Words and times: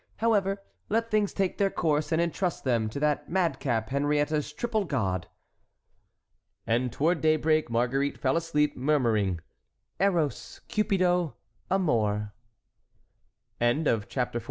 However, 0.15 0.63
let 0.89 1.11
things 1.11 1.31
take 1.31 1.59
their 1.59 1.69
course 1.69 2.11
and 2.11 2.19
entrust 2.19 2.63
them 2.63 2.89
to 2.89 2.99
that 2.99 3.29
madcap 3.29 3.91
Henriette's 3.91 4.51
triple 4.51 4.83
god." 4.83 5.27
And 6.65 6.91
toward 6.91 7.21
daybreak 7.21 7.69
Marguerite 7.69 8.17
fell 8.17 8.35
asleep, 8.35 8.75
murmuring: 8.75 9.41
"Eros, 9.99 10.61
Cupido, 10.67 11.35
Amor." 11.69 12.33
CHAPTER 13.61 14.39
XV. 14.39 14.39